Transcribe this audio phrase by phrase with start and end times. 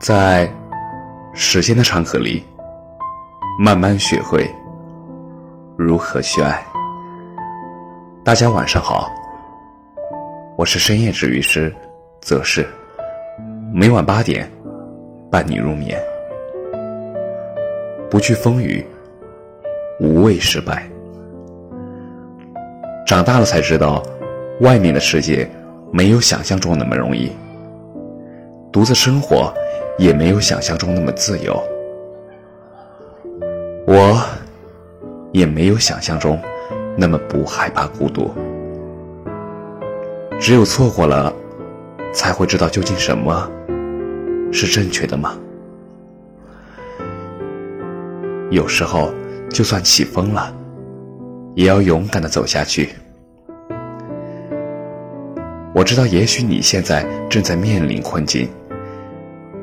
[0.00, 0.50] 在
[1.34, 2.42] 时间的长河里，
[3.58, 4.50] 慢慢学会
[5.76, 6.64] 如何去爱。
[8.24, 9.12] 大家晚上好，
[10.56, 11.70] 我是深夜治愈师
[12.22, 12.66] 则是，
[13.74, 14.50] 每晚八点
[15.30, 16.00] 伴你入眠。
[18.10, 18.82] 不惧风雨，
[20.00, 20.82] 无畏失败。
[23.06, 24.02] 长大了才知道，
[24.60, 25.46] 外面的世界
[25.92, 27.30] 没有想象中那么容易。
[28.72, 29.52] 独自生活，
[30.00, 31.62] 也没有想象中那么自由。
[33.86, 34.18] 我，
[35.30, 36.40] 也没有想象中
[36.96, 38.30] 那么不害怕孤独。
[40.40, 41.30] 只有错过了，
[42.14, 43.46] 才会知道究竟什么
[44.50, 45.38] 是正确的吗？
[48.50, 49.12] 有时候，
[49.50, 50.50] 就算起风了，
[51.54, 52.94] 也要勇敢的走下去。
[55.74, 58.48] 我知道，也许你现在正在面临困境。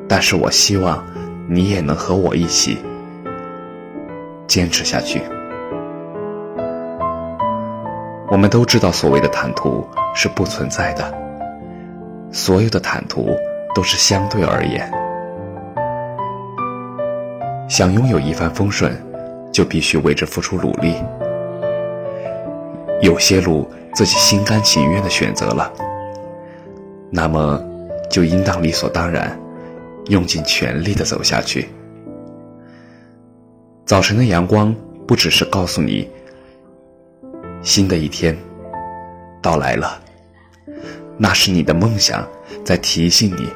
[0.08, 1.04] 但是我希望，
[1.46, 2.78] 你也能和我一起
[4.46, 5.20] 坚持下去。
[8.30, 11.14] 我们都知道，所谓的坦途是不存在的，
[12.32, 13.36] 所有的坦途
[13.74, 14.90] 都是相对而言。
[17.68, 18.96] 想拥有一帆风顺，
[19.52, 20.94] 就必须为之付出努力。
[23.02, 25.70] 有些路自己心甘情愿的选择了，
[27.10, 27.62] 那么
[28.10, 29.38] 就应当理所当然。
[30.08, 31.68] 用尽全力的走下去。
[33.86, 34.74] 早晨的阳光
[35.06, 36.08] 不只是告诉你，
[37.62, 38.36] 新的一天
[39.40, 40.00] 到来了，
[41.16, 42.26] 那是你的梦想
[42.64, 43.48] 在提醒你，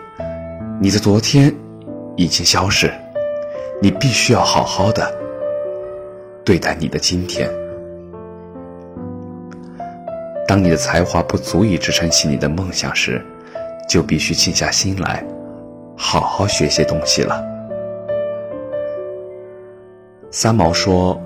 [0.81, 1.55] 你的昨天
[2.17, 2.91] 已经消逝，
[3.81, 5.13] 你必须要好好的
[6.45, 7.51] 对待你的今天。
[10.49, 13.23] 当你的才华不足以支撑起你的梦想时，
[13.89, 15.25] 就必须静下心来。
[16.05, 17.41] 好好学些东西了。
[20.33, 21.19] 三毛说：“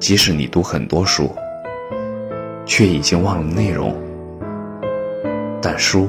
[0.00, 1.30] 即使你读很多书，
[2.66, 3.94] 却已经忘了内容，
[5.62, 6.08] 但书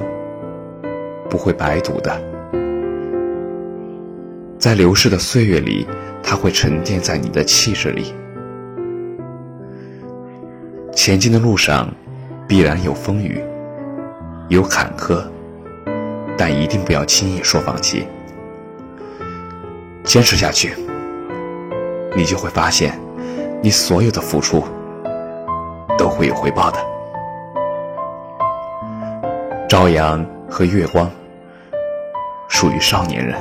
[1.30, 2.20] 不会白读的。
[4.58, 5.88] 在流逝的岁月里，
[6.24, 8.16] 它会沉淀在你的气质里。
[10.94, 11.94] 前进的路上，
[12.48, 13.40] 必然有风雨，
[14.50, 15.24] 有坎坷。”
[16.38, 18.08] 但一定不要轻易说放弃，
[20.04, 20.76] 坚持下去，
[22.16, 23.00] 你就会发现，
[23.62, 24.64] 你所有的付出
[25.98, 26.80] 都会有回报的。
[29.70, 31.10] 朝阳和月光
[32.48, 33.36] 属于少年人，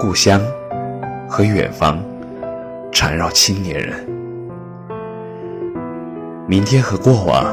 [0.00, 0.40] 故乡
[1.28, 2.00] 和远方
[2.92, 4.08] 缠绕青年人，
[6.46, 7.44] 明天和过往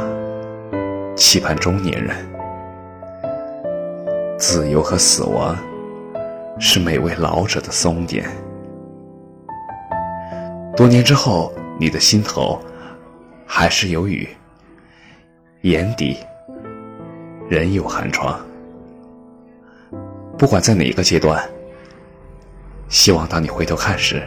[1.16, 2.16] 期盼中年人。
[4.38, 5.58] 自由和死亡，
[6.60, 8.30] 是每位老者的松点。
[10.76, 12.60] 多年之后，你的心头
[13.46, 14.28] 还是有雨，
[15.62, 16.18] 眼底
[17.48, 18.38] 仍有寒窗。
[20.38, 21.42] 不管在哪个阶段，
[22.90, 24.22] 希望当你回头看时，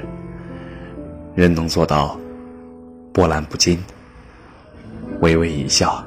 [1.34, 2.18] 仍能做到
[3.12, 3.78] 波澜不惊，
[5.20, 6.02] 微微一笑。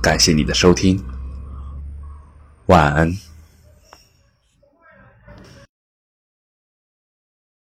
[0.00, 1.02] 感谢你的收听。
[2.66, 3.16] 晚安。